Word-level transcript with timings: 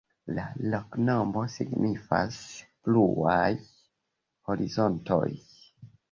La 0.37 0.43
loknomo 0.73 1.41
signifas: 1.55 2.39
bluaj 2.87 3.49
horizontoj. 4.53 5.21